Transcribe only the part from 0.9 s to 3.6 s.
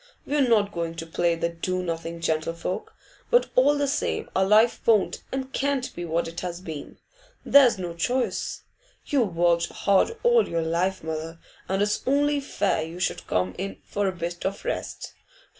to play the do nothing gentlefolk; but